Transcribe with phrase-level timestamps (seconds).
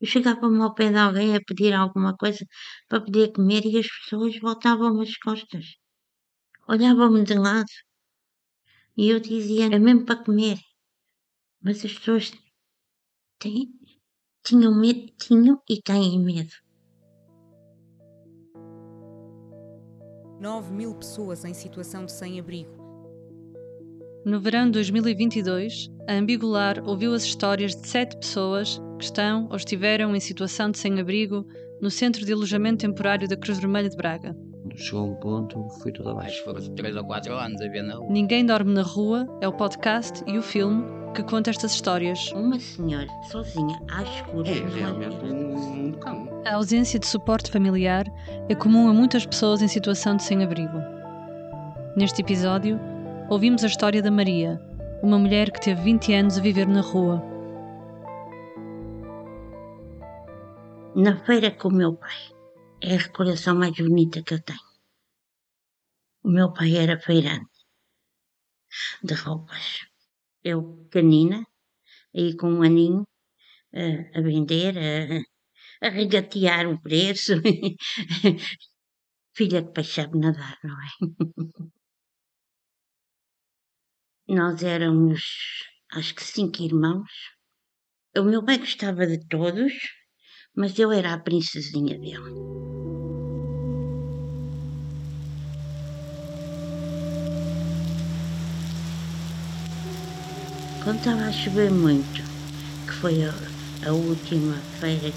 [0.00, 2.44] Eu chegava-me ao pé de alguém a pedir alguma coisa
[2.88, 5.64] para poder comer e as pessoas voltavam-me as costas.
[6.68, 7.66] Olhavam-me de lado.
[8.96, 10.58] E eu dizia, é mesmo para comer.
[11.60, 12.32] Mas as pessoas
[13.38, 13.72] têm,
[14.44, 16.54] tinham medo, tinham e têm medo.
[20.40, 22.77] 9 mil pessoas em situação de sem-abrigo.
[24.28, 29.56] No verão de 2022, a Ambigular ouviu as histórias de sete pessoas que estão ou
[29.56, 31.46] estiveram em situação de sem-abrigo
[31.80, 34.36] no Centro de Alojamento Temporário da Cruz Vermelha de Braga.
[34.76, 36.44] Chegou um ponto, fui tudo abaixo.
[36.44, 38.06] foram 3 ou 4 anos a ver na rua.
[38.10, 42.30] Ninguém Dorme na Rua é o podcast e o filme que conta estas histórias.
[42.32, 46.42] Uma senhora sozinha, às escuras, É numa realmente um, um cão.
[46.44, 48.04] A ausência de suporte familiar
[48.46, 50.78] é comum a muitas pessoas em situação de sem-abrigo.
[51.96, 52.78] Neste episódio,
[53.28, 54.58] ouvimos a história da Maria,
[55.02, 57.22] uma mulher que teve 20 anos a viver na rua.
[60.96, 62.16] Na feira com o meu pai.
[62.80, 64.58] É a recordação mais bonita que eu tenho.
[66.22, 67.50] O meu pai era feirante
[69.02, 69.80] de roupas.
[70.42, 71.46] Eu, pequenina,
[72.14, 73.06] aí com um aninho,
[73.72, 77.34] eh, a vender, a, a regatear o preço.
[79.34, 81.68] Filha que sabe nadar, não é?
[84.28, 85.22] Nós éramos,
[85.94, 87.10] acho que cinco irmãos.
[88.14, 89.72] O meu pai gostava de todos,
[90.54, 92.18] mas eu era a princesinha dele.
[100.84, 102.22] Quando estava a chover muito,
[102.86, 103.32] que foi a,
[103.88, 105.10] a última feira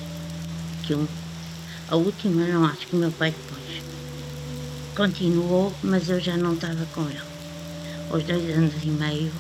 [0.88, 1.06] que eu.
[1.90, 3.84] A última não, acho que o meu pai depois.
[4.96, 7.31] Continuou, mas eu já não estava com ele.
[8.12, 9.32] Aos dois anos e meio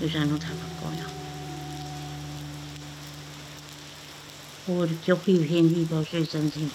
[0.00, 1.02] eu já não estava com ele.
[4.64, 6.72] Porque eu fui vendido aos dois anos e meio.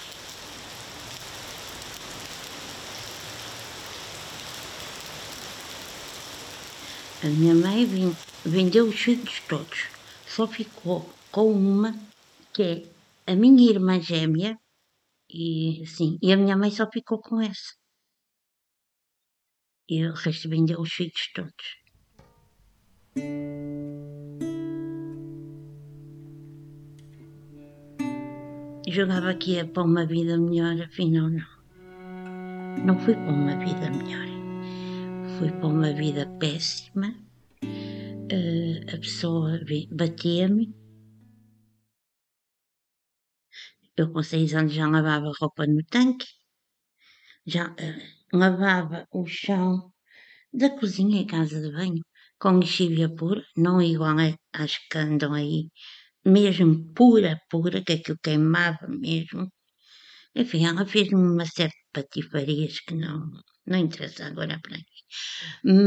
[7.23, 9.85] A minha mãe vendeu os filhos todos.
[10.27, 11.97] Só ficou com uma,
[12.53, 14.55] que é a minha irmã gêmea,
[15.29, 17.76] e, sim, e a minha mãe só ficou com essa.
[19.89, 21.67] E o resto vendeu os filhos todos.
[28.89, 31.57] Jogava que ia para uma vida melhor, afinal não.
[32.85, 34.27] Não fui para uma vida melhor.
[35.37, 37.13] Fui para uma vida péssima.
[38.29, 39.59] Eh, a pessoa
[39.91, 40.73] batia-me.
[43.95, 46.27] Eu com seis anos já lavava roupa no tanque.
[47.45, 49.91] Já eh, lavava o chão
[50.53, 52.03] da cozinha e casa de banho
[52.39, 54.17] com lexívia pura, não igual
[54.53, 55.69] às que andam aí,
[56.25, 59.49] mesmo pura, pura, que aquilo queimava mesmo.
[60.35, 63.19] Enfim, ela fez-me uma série de patifarias que não,
[63.65, 64.85] não interessa agora para mim.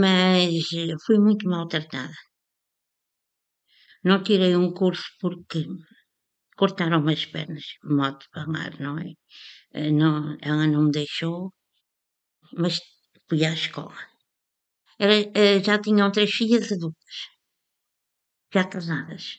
[0.00, 0.64] Mas
[1.06, 2.14] fui muito maltratada.
[4.08, 5.60] Não tirei um curso porque
[6.60, 7.66] cortaram-me as pernas,
[7.98, 9.10] modo de falar, não é?
[9.80, 10.16] Eh, Não,
[10.50, 11.38] ela não me deixou,
[12.56, 12.80] mas
[13.28, 13.94] fui à escola.
[14.98, 17.14] Era- eh, já tinham três filhas adultas,
[18.52, 19.38] já casadas.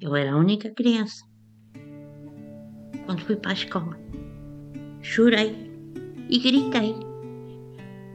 [0.00, 1.24] Eu era a única criança.
[3.04, 3.96] Quando fui para a escola,
[5.02, 5.54] chorei
[6.28, 6.94] e gritei,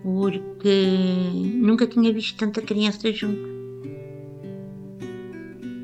[0.03, 0.87] porque
[1.55, 3.53] nunca tinha visto tanta criança junto.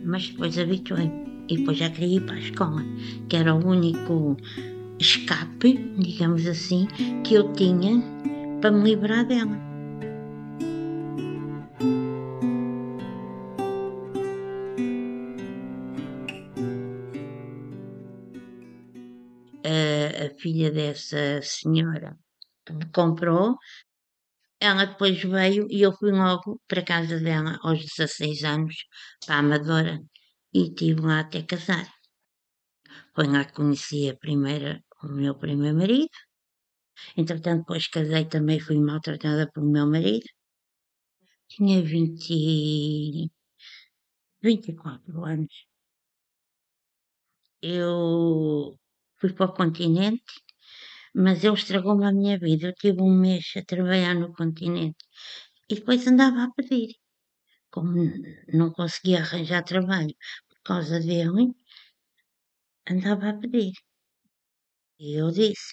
[0.06, 2.82] Mas depois habituei-me e depois já queria ir para a escola,
[3.28, 4.38] que era o único
[5.02, 6.88] escape, digamos assim,
[7.24, 8.02] que eu tinha
[8.62, 9.72] para me livrar dela.
[19.64, 22.18] a, a filha dessa senhora
[22.70, 23.58] me comprou,
[24.60, 28.76] ela depois veio e eu fui logo para a casa dela aos 16 anos,
[29.26, 30.00] para a Amadora,
[30.54, 31.88] e estive lá até casar.
[33.16, 36.10] Foi lá que conheci a primeira, o meu primeiro marido.
[37.22, 40.28] Entretanto, depois casei também, fui maltratada pelo meu marido.
[41.50, 43.30] Tinha 20, e-
[44.42, 45.56] 24 anos.
[47.62, 48.78] Eu
[49.20, 50.34] fui para o continente,
[51.24, 52.68] mas ele estragou-me a minha vida.
[52.70, 55.02] Eu tive um mês a trabalhar no continente
[55.70, 56.90] e depois andava a pedir.
[57.72, 57.94] Como
[58.54, 60.16] não conseguia arranjar trabalho
[60.50, 61.54] por causa dele,
[62.92, 63.74] andava a pedir.
[65.06, 65.72] E eu disse: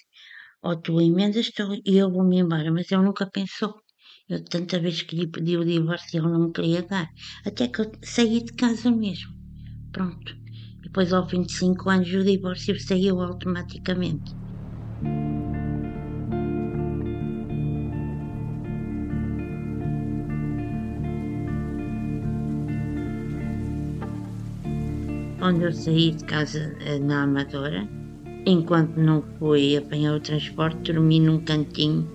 [0.67, 1.47] ou tu emendas
[1.91, 2.71] e eu vou-me embora.
[2.71, 3.73] Mas ele nunca pensou.
[4.27, 7.07] Eu tanta vez que lhe pedi o divórcio ele não me queria dar.
[7.45, 9.31] Até que eu saí de casa mesmo.
[9.91, 10.31] Pronto.
[10.83, 14.31] Depois, ao fim de cinco anos, o divórcio saiu automaticamente.
[25.39, 27.98] Quando eu saí de casa eh, na Amadora,
[28.49, 32.09] enquanto não fui apanhar o transporte, dormi num cantinho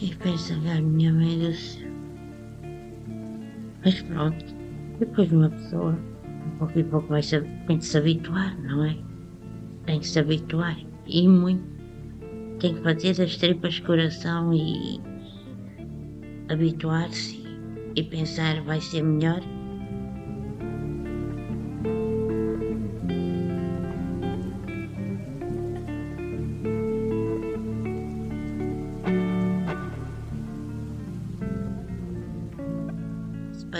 [0.00, 1.90] e pensava, a minha mãe do céu.
[3.84, 4.44] Mas pronto,
[4.98, 5.98] depois uma pessoa,
[6.46, 8.96] um pouco e pouco vai se, tem que se habituar, não é?
[9.86, 10.76] Tem que se habituar.
[11.06, 11.64] E muito.
[12.58, 15.00] Tem que fazer das tripas coração e
[16.50, 17.42] habituar-se
[17.96, 19.40] e pensar vai ser melhor.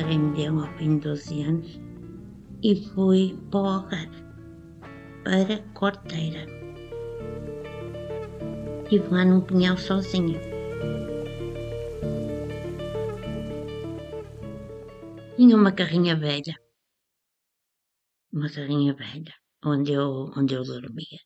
[0.03, 1.79] Dele ao fim de 12 anos
[2.63, 4.23] e fui para o Algarve,
[5.23, 6.47] para Corteira.
[8.85, 10.41] Estive lá num pinhal sozinha.
[15.37, 16.55] Tinha uma carrinha velha,
[18.33, 21.21] uma carrinha velha, onde eu, onde eu dormia.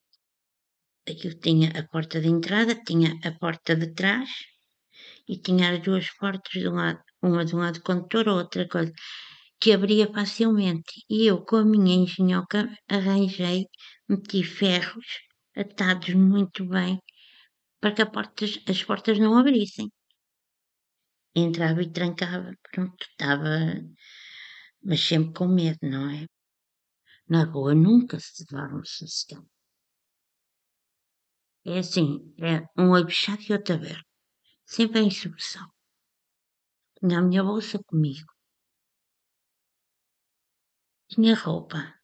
[1.09, 4.29] Aquilo tinha a porta de entrada, tinha a porta de trás
[5.29, 8.93] e tinha as duas portas de um lado, uma de um lado condutor, outra coisa,
[9.61, 10.93] que abria facilmente.
[11.09, 13.67] E eu, com a minha engenhoca, arranjei,
[14.09, 15.07] meti ferros
[15.57, 17.01] atados muito bem
[17.81, 19.91] para que portas, as portas não abrissem.
[21.35, 23.49] Entrava e trancava, pronto, estava,
[24.83, 26.27] mas sempre com medo, não é?
[27.29, 29.49] Na rua nunca se dorme sossegado.
[31.67, 34.07] É assim, é um fechado e outro aberto.
[34.67, 35.74] Sempre em execução.
[37.05, 38.27] Tinha a minha bolsa comigo.
[41.11, 41.95] Tinha roupa.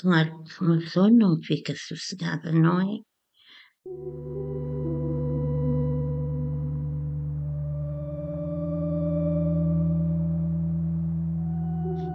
[0.00, 2.98] Claro que uma pessoa não fica sossegada, não é?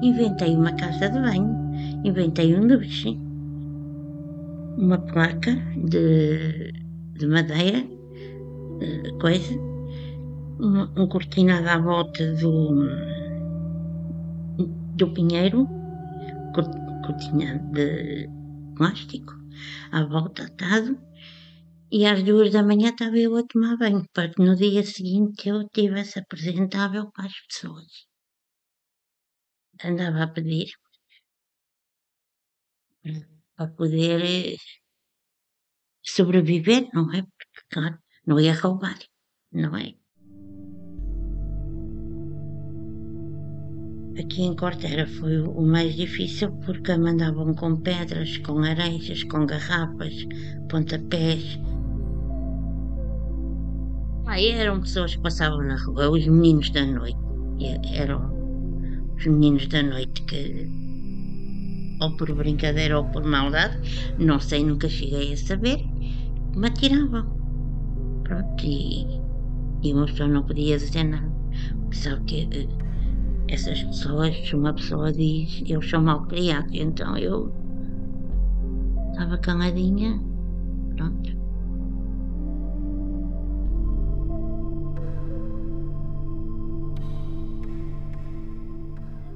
[0.03, 1.55] Inventei uma casa de banho,
[2.03, 3.17] inventei um duche,
[4.77, 5.55] uma placa
[5.87, 6.73] de,
[7.13, 7.87] de madeira,
[8.81, 9.76] eh, coisa,
[10.59, 12.73] um, cortinado à volta do,
[14.95, 15.67] do pinheiro,
[17.05, 18.27] cortina de
[18.75, 19.33] plástico,
[19.91, 20.97] à volta atado,
[21.91, 25.47] e às duas da manhã estava eu a tomar banho, para que no dia seguinte
[25.47, 28.07] eu estivesse apresentável para as pessoas.
[29.83, 30.69] Andava a pedir
[33.55, 34.57] para poder eh,
[36.03, 37.21] sobreviver, não é?
[37.21, 38.99] Porque, claro, não ia roubar,
[39.51, 39.93] não é?
[44.19, 50.27] Aqui em Corteira foi o mais difícil porque mandavam com pedras, com arejas, com garrafas,
[50.69, 51.59] pontapés.
[54.25, 57.17] Aí eram pessoas que passavam na rua, os meninos da noite.
[57.93, 58.33] Eram
[59.15, 60.67] os meninos da noite que,
[62.01, 63.77] ou por brincadeira ou por maldade,
[64.17, 65.85] não sei, nunca cheguei a saber,
[66.55, 67.37] me atiravam.
[68.23, 69.05] Pronto, e,
[69.83, 71.31] e uma pessoa não podia dizer nada.
[71.91, 72.86] Sabe que eh,
[73.49, 77.51] essas pessoas, uma pessoa diz, eu sou mal criado, então eu
[79.11, 80.19] estava caladinha,
[80.95, 81.37] pronto.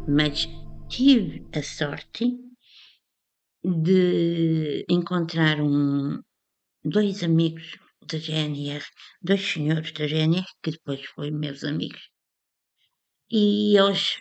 [0.07, 0.47] Mas
[0.89, 2.38] tive a sorte
[3.63, 6.19] de encontrar um,
[6.83, 8.83] dois amigos da GNR,
[9.21, 12.10] dois senhores da GNR, que depois foram meus amigos,
[13.31, 14.17] e eles,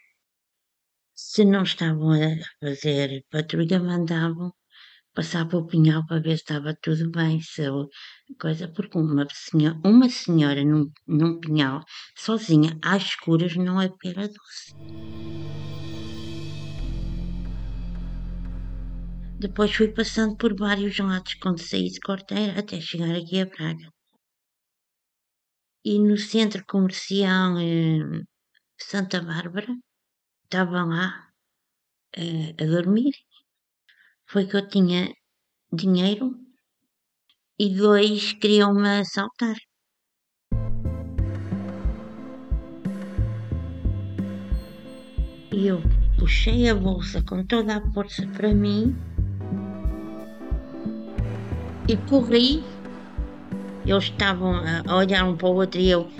[1.14, 4.52] se não estavam a fazer patrulha, mandavam
[5.12, 7.62] passar para o pinhal para ver se estava tudo bem, se
[8.38, 11.84] coisa, porque uma senhora, uma senhora num, num pinhal,
[12.16, 14.74] sozinha, às escuras, não é pera doce.
[19.40, 23.88] Depois fui passando por vários lados quando saí de Corteira até chegar aqui a Praga.
[25.82, 28.22] E no centro comercial eh,
[28.82, 29.72] Santa Bárbara,
[30.44, 31.28] estava lá
[32.16, 33.12] eh, a dormir.
[34.26, 35.14] Foi que eu tinha
[35.72, 36.34] dinheiro
[37.58, 39.56] e dois queriam-me assaltar.
[45.52, 45.80] E eu
[46.18, 48.96] puxei a bolsa com toda a força para mim
[51.88, 52.64] e corri.
[53.84, 54.54] Eles estavam
[54.88, 56.10] a olhar um para o outro e eu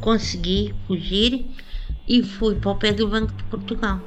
[0.00, 1.46] consegui fugir
[2.08, 4.00] e fui para o pé do Banco de Portugal.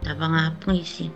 [0.00, 1.10] Estava lá a polícia.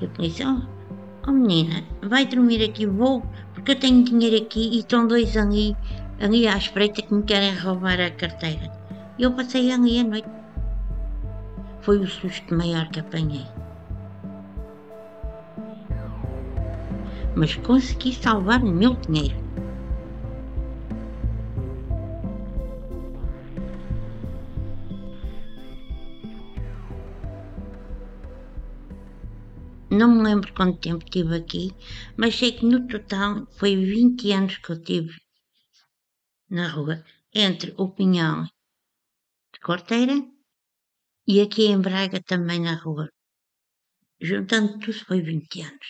[0.00, 3.22] E a polícia, oh, oh menina, vai dormir aqui, vou,
[3.52, 5.76] porque eu tenho dinheiro aqui e estão dois ali,
[6.20, 8.70] ali à espreita que me querem roubar a carteira.
[9.18, 10.28] E eu passei ali a noite.
[11.80, 13.46] Foi o susto maior que apanhei.
[17.34, 19.41] Mas consegui salvar o meu dinheiro.
[29.92, 31.70] Não me lembro quanto tempo tive aqui,
[32.16, 35.14] mas sei que no total foi 20 anos que eu tive
[36.48, 38.44] na rua, entre o Pinhão
[39.52, 40.14] de Corteira
[41.28, 43.10] e aqui em Braga também na rua.
[44.18, 45.88] Juntando tudo foi 20 anos.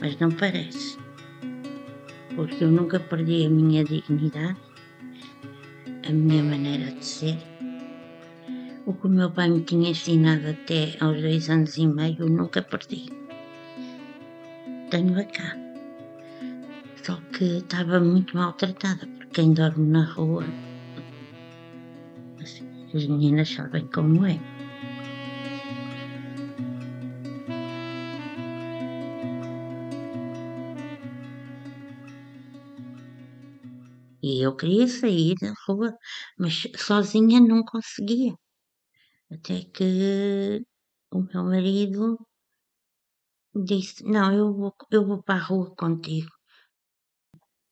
[0.00, 0.96] Mas não parece,
[2.34, 4.65] porque eu nunca perdi a minha dignidade
[6.08, 7.38] a minha maneira de ser.
[8.86, 12.28] O que o meu pai me tinha ensinado até aos dois anos e meio, eu
[12.28, 13.06] nunca perdi.
[14.90, 15.56] Tenho-a cá.
[17.02, 20.44] Só que estava muito maltratada, porque quem dorme na rua.
[22.94, 24.38] As meninas sabem como é.
[34.28, 35.90] E eu queria sair da rua,
[36.36, 36.54] mas
[36.86, 38.34] sozinha não conseguia.
[39.30, 40.64] Até que
[41.12, 42.18] o meu marido
[43.68, 46.30] disse: Não, eu vou, eu vou para a rua contigo.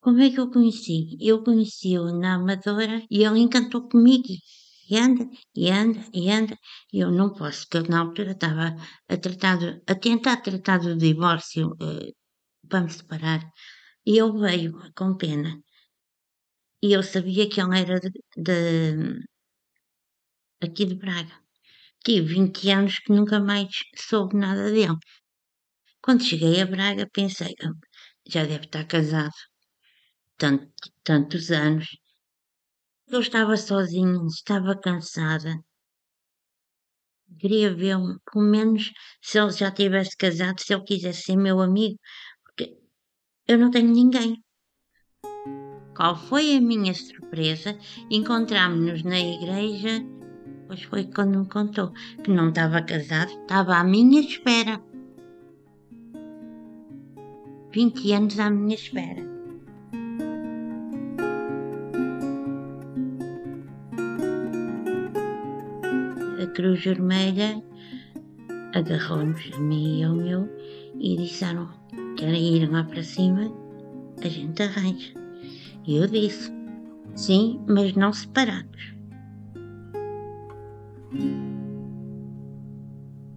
[0.01, 1.17] Como é que eu conheci?
[1.21, 4.33] Eu conheci-o na Amadora e ele encantou comigo.
[4.89, 5.25] E anda,
[5.57, 6.57] e anda, e anda.
[6.93, 8.77] E eu não posso, porque eu, na altura estava
[9.09, 9.59] a, tratar
[9.89, 12.13] a tentar tratar do divórcio uh,
[12.69, 13.41] para me separar.
[14.07, 15.51] E ele veio com pena
[16.85, 18.59] e eu sabia que ele era de, de
[20.61, 21.35] aqui de Braga.
[22.05, 23.71] Tive 20 anos que nunca mais
[24.09, 24.99] soube nada dele.
[26.03, 27.75] Quando cheguei a Braga pensei, oh,
[28.33, 29.33] já deve estar casado.
[30.37, 30.71] Tanto,
[31.03, 31.87] tantos anos.
[33.09, 35.55] Eu estava sozinha, estava cansada.
[37.41, 41.97] Queria vê-lo, pelo menos se ele já tivesse casado, se ele quisesse ser meu amigo,
[42.45, 42.77] porque
[43.49, 44.44] eu não tenho ninguém.
[45.95, 47.77] Qual foi a minha surpresa?
[48.11, 50.05] Encontrámos-nos na igreja,
[50.67, 54.81] pois foi quando me contou que não estava casado, estava à minha espera.
[57.71, 59.23] 20 anos à minha espera.
[66.43, 67.63] A Cruz Vermelha
[68.75, 70.49] agarrou-nos a mim e ao meu
[70.99, 71.69] e disseram:
[72.17, 73.53] querem ir lá para cima?
[74.23, 75.24] A gente arranja.
[75.87, 76.51] E eu disse:
[77.15, 78.95] Sim, mas não separados.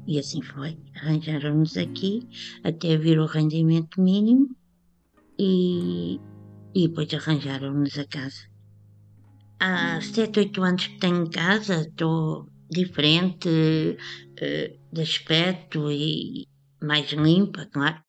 [0.08, 0.78] E assim foi.
[0.96, 2.28] Arranjaram-nos aqui
[2.64, 4.56] até vir o rendimento mínimo
[5.38, 6.20] e,
[6.74, 8.48] e depois arranjaram-nos a casa.
[9.60, 16.48] Há sete, oito anos que tenho casa, estou diferente uh, de aspecto e
[16.82, 18.07] mais limpa, claro.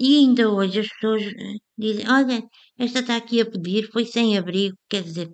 [0.00, 2.42] E ainda hoje as pessoas eh, dizem: Olha,
[2.78, 5.32] esta está aqui a pedir, foi sem abrigo, quer dizer,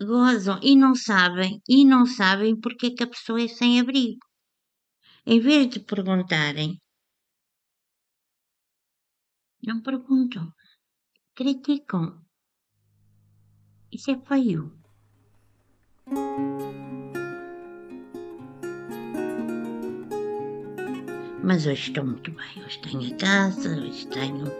[0.00, 4.18] gozam e não sabem, e não sabem porque é que a pessoa é sem abrigo.
[5.26, 6.78] Em vez de perguntarem,
[9.62, 10.52] não perguntam,
[11.34, 12.24] criticam.
[13.90, 14.72] Isso é feio.
[21.46, 24.52] Mas hoje estou muito bem, hoje tenho a casa, hoje tenho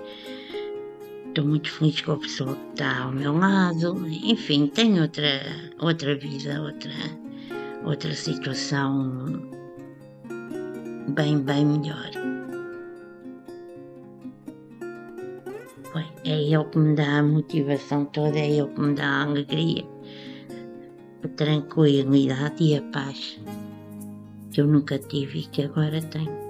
[1.26, 5.43] estou muito feliz com a pessoa que está ao meu lado, enfim, tenho outra,
[5.81, 6.93] outra vida, outra,
[7.85, 9.50] outra situação
[11.09, 12.11] bem, bem melhor.
[16.25, 19.85] É ele que me dá a motivação toda, é ele que me dá a alegria,
[21.25, 23.40] a tranquilidade e a paz
[24.52, 26.46] que eu nunca tive e que agora tenho.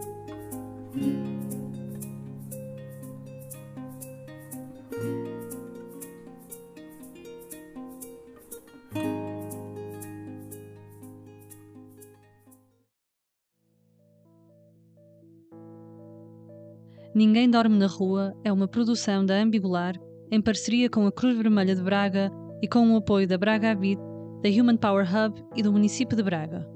[17.16, 19.94] Ninguém Dorme na Rua é uma produção da Ambigular
[20.30, 23.98] em parceria com a Cruz Vermelha de Braga e com o apoio da Braga Habit,
[24.42, 26.75] da Human Power Hub e do município de Braga.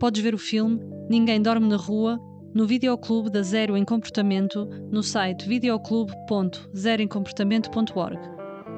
[0.00, 0.80] Podes ver o filme
[1.10, 2.18] Ninguém Dorme na Rua
[2.54, 8.18] no Videoclube da Zero em Comportamento no site videoclube.zeroemcomportamento.org.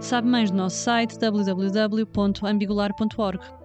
[0.00, 3.61] Sabe mais no nosso site www.ambigular.org.